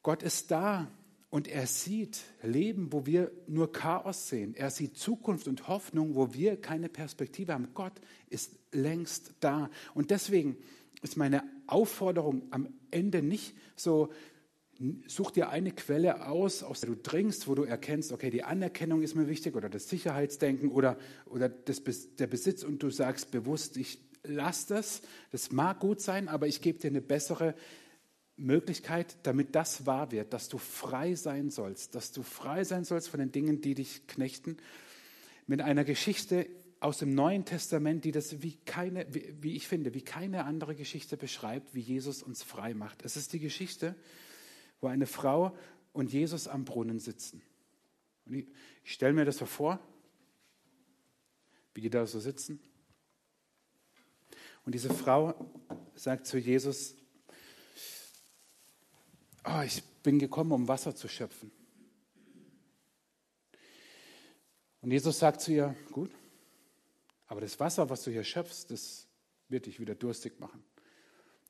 [0.03, 0.88] Gott ist da
[1.33, 4.53] und er sieht Leben, wo wir nur Chaos sehen.
[4.53, 7.69] Er sieht Zukunft und Hoffnung, wo wir keine Perspektive haben.
[7.73, 7.93] Gott
[8.29, 9.71] ist längst da.
[9.95, 10.57] Und deswegen
[11.01, 14.11] ist meine Aufforderung am Ende nicht so,
[15.07, 19.01] Such dir eine Quelle aus, aus der du dringst, wo du erkennst, okay, die Anerkennung
[19.01, 21.81] ist mir wichtig oder das Sicherheitsdenken oder, oder das,
[22.15, 25.01] der Besitz und du sagst bewusst, ich lasse das.
[25.31, 27.55] Das mag gut sein, aber ich gebe dir eine bessere
[28.35, 33.09] Möglichkeit, damit das wahr wird, dass du frei sein sollst, dass du frei sein sollst
[33.09, 34.57] von den Dingen, die dich knechten.
[35.45, 36.47] Mit einer Geschichte
[36.79, 40.75] aus dem Neuen Testament, die das wie keine, wie, wie ich finde, wie keine andere
[40.75, 43.05] Geschichte beschreibt, wie Jesus uns frei macht.
[43.05, 43.95] Es ist die Geschichte,
[44.81, 45.55] wo eine Frau
[45.93, 47.41] und Jesus am Brunnen sitzen.
[48.25, 48.47] Und ich,
[48.83, 49.79] ich stelle mir das so vor,
[51.73, 52.59] wie die da so sitzen.
[54.65, 55.49] Und diese Frau
[55.95, 56.95] sagt zu Jesus,
[59.45, 61.51] oh, ich bin gekommen, um Wasser zu schöpfen.
[64.82, 66.12] Und Jesus sagt zu ihr, gut,
[67.27, 69.08] aber das Wasser, was du hier schöpfst, das
[69.47, 70.63] wird dich wieder durstig machen.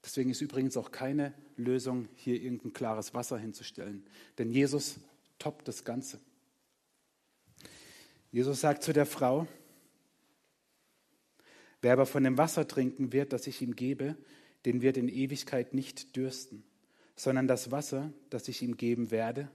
[0.04, 4.06] Deswegen ist übrigens auch keine Lösung, hier irgendein klares Wasser hinzustellen.
[4.38, 5.00] Denn Jesus
[5.40, 6.20] toppt das Ganze.
[8.32, 9.48] Jesus sagt zu der Frau,
[11.82, 14.18] wer aber von dem Wasser trinken wird, das ich ihm gebe,
[14.66, 16.64] den wird in Ewigkeit nicht dürsten,
[17.16, 19.50] sondern das Wasser, das ich ihm geben werde,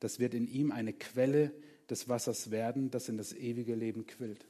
[0.00, 1.52] das wird in ihm eine Quelle
[1.88, 4.44] des Wassers werden, das in das ewige Leben quillt.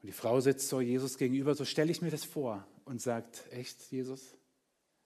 [0.00, 3.44] Und die Frau sitzt so Jesus gegenüber, so stelle ich mir das vor und sagt,
[3.50, 4.36] echt, Jesus?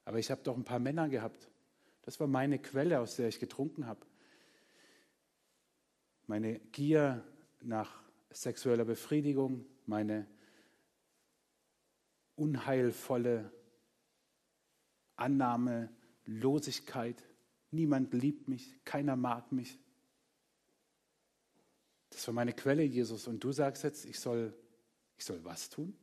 [0.04, 1.50] Aber ich habe doch ein paar Männer gehabt.
[2.02, 4.00] Das war meine Quelle, aus der ich getrunken habe.
[6.26, 7.24] Meine Gier
[7.60, 10.26] nach sexueller Befriedigung, meine
[12.36, 13.50] unheilvolle
[15.16, 15.90] Annahme,
[16.24, 17.22] Losigkeit.
[17.70, 19.78] Niemand liebt mich, keiner mag mich.
[22.10, 23.26] Das war meine Quelle, Jesus.
[23.26, 24.54] Und du sagst jetzt, ich soll,
[25.16, 25.96] ich soll was tun?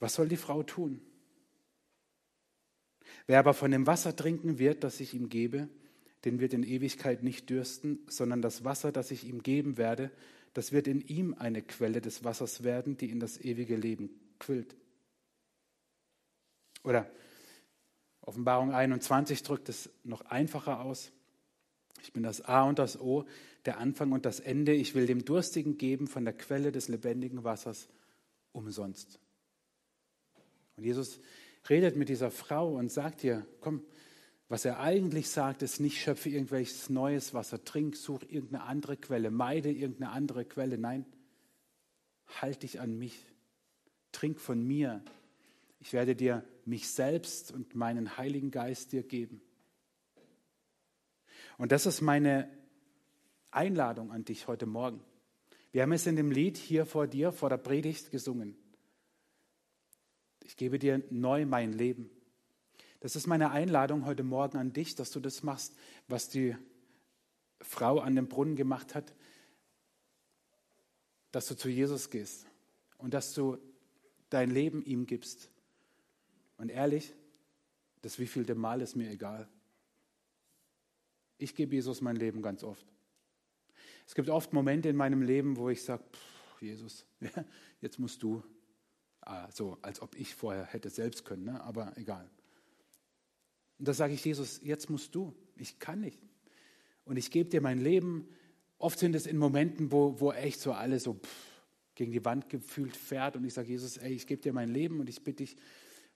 [0.00, 1.00] Was soll die Frau tun?
[3.26, 5.68] Wer aber von dem Wasser trinken wird, das ich ihm gebe,
[6.24, 10.10] den wird in Ewigkeit nicht dürsten, sondern das Wasser, das ich ihm geben werde,
[10.54, 14.74] das wird in ihm eine Quelle des Wassers werden, die in das ewige Leben quillt.
[16.84, 17.10] Oder
[18.20, 21.12] Offenbarung 21 drückt es noch einfacher aus.
[22.02, 23.24] Ich bin das A und das O,
[23.66, 24.72] der Anfang und das Ende.
[24.72, 27.88] Ich will dem Durstigen geben von der Quelle des lebendigen Wassers
[28.52, 29.18] umsonst.
[30.76, 31.20] Und Jesus
[31.68, 33.82] redet mit dieser Frau und sagt ihr, komm,
[34.54, 39.32] was er eigentlich sagt, ist nicht schöpfe irgendwelches neues Wasser, trink, such irgendeine andere Quelle,
[39.32, 40.78] meide irgendeine andere Quelle.
[40.78, 41.06] Nein,
[42.40, 43.18] halt dich an mich,
[44.12, 45.02] trink von mir.
[45.80, 49.42] Ich werde dir mich selbst und meinen Heiligen Geist dir geben.
[51.58, 52.48] Und das ist meine
[53.50, 55.00] Einladung an dich heute Morgen.
[55.72, 58.56] Wir haben es in dem Lied hier vor dir, vor der Predigt gesungen.
[60.44, 62.08] Ich gebe dir neu mein Leben.
[63.04, 65.76] Das ist meine Einladung heute Morgen an dich, dass du das machst,
[66.08, 66.56] was die
[67.60, 69.12] Frau an dem Brunnen gemacht hat,
[71.30, 72.46] dass du zu Jesus gehst
[72.96, 73.58] und dass du
[74.30, 75.50] dein Leben ihm gibst.
[76.56, 77.12] Und ehrlich,
[78.00, 79.50] das wievielte Mal ist mir egal.
[81.36, 82.86] Ich gebe Jesus mein Leben ganz oft.
[84.06, 86.04] Es gibt oft Momente in meinem Leben, wo ich sage,
[86.58, 87.04] Jesus,
[87.82, 88.42] jetzt musst du
[89.26, 91.62] Ah, so, als ob ich vorher hätte selbst können, ne?
[91.62, 92.28] aber egal.
[93.84, 96.18] Und da sage ich, Jesus, jetzt musst du, ich kann nicht.
[97.04, 98.26] Und ich gebe dir mein Leben.
[98.78, 101.60] Oft sind es in Momenten, wo, wo echt so alles so pff,
[101.94, 103.36] gegen die Wand gefühlt fährt.
[103.36, 105.58] Und ich sage, Jesus, ey, ich gebe dir mein Leben und ich bitte dich,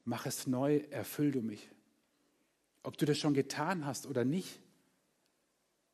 [0.06, 1.68] mach es neu, erfüll du mich.
[2.84, 4.60] Ob du das schon getan hast oder nicht,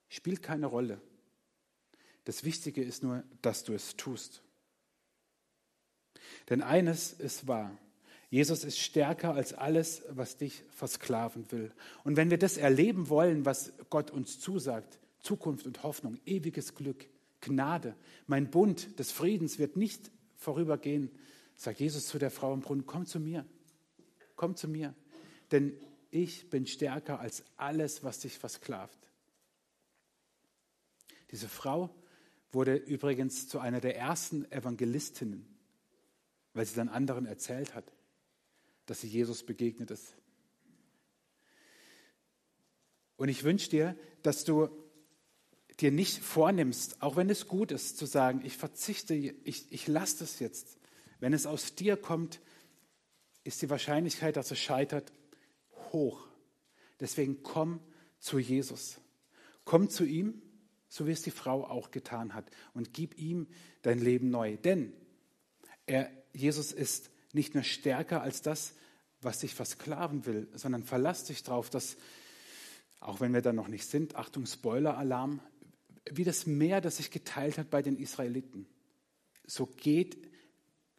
[0.09, 1.01] spielt keine Rolle.
[2.23, 4.45] Das Wichtige ist nur, dass du es tust.
[6.51, 7.77] Denn eines ist wahr.
[8.35, 11.71] Jesus ist stärker als alles, was dich versklaven will.
[12.03, 17.07] Und wenn wir das erleben wollen, was Gott uns zusagt, Zukunft und Hoffnung, ewiges Glück,
[17.41, 17.95] Gnade,
[18.27, 21.13] mein Bund des Friedens wird nicht vorübergehen,
[21.55, 23.47] sagt Jesus zu der Frau im Brunnen, komm zu mir,
[24.35, 24.95] komm zu mir,
[25.53, 25.73] denn
[26.11, 28.99] ich bin stärker als alles, was dich versklavt.
[31.31, 31.95] Diese Frau
[32.51, 35.55] wurde übrigens zu einer der ersten Evangelistinnen
[36.55, 37.85] weil sie dann anderen erzählt hat,
[38.87, 40.15] dass sie Jesus begegnet ist.
[43.17, 44.69] Und ich wünsche dir, dass du
[45.81, 50.21] dir nicht vornimmst, auch wenn es gut ist, zu sagen, ich verzichte, ich, ich lasse
[50.21, 50.79] das jetzt.
[51.21, 52.41] Wenn es aus dir kommt,
[53.45, 55.13] ist die Wahrscheinlichkeit, dass es scheitert,
[55.93, 56.27] hoch.
[57.01, 57.81] Deswegen komm
[58.19, 59.01] zu Jesus.
[59.65, 60.43] Komm zu ihm,
[60.89, 63.49] so wie es die Frau auch getan hat, und gib ihm
[63.83, 64.57] dein Leben neu.
[64.57, 64.93] Denn
[65.87, 68.75] er Jesus ist nicht mehr stärker als das,
[69.21, 71.97] was dich versklaven will, sondern verlass dich darauf, dass,
[73.01, 75.41] auch wenn wir da noch nicht sind, Achtung, Spoiler-Alarm,
[76.11, 78.67] wie das Meer, das sich geteilt hat bei den Israeliten,
[79.47, 80.19] so geht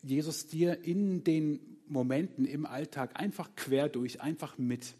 [0.01, 4.93] Jesus dir in den Momenten im Alltag einfach quer durch, einfach mit,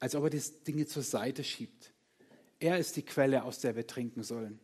[0.00, 1.92] als ob er die Dinge zur Seite schiebt.
[2.60, 4.58] Er ist die Quelle, aus der wir trinken sollen.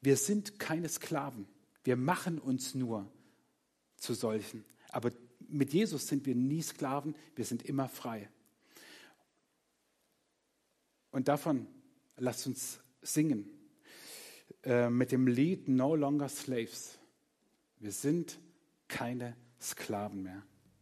[0.00, 1.46] Wir sind keine Sklaven.
[1.84, 3.10] Wir machen uns nur
[3.96, 4.64] zu solchen.
[4.96, 5.10] Aber
[5.48, 8.30] mit Jesus sind wir nie Sklaven, wir sind immer frei.
[11.10, 11.66] Und davon
[12.16, 13.44] lasst uns singen.
[14.64, 16.98] äh, mit dem Lied No Longer Slaves.
[17.78, 18.38] Wir sind
[18.88, 20.42] keine Sklaven mehr.